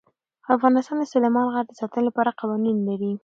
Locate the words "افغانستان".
0.55-0.97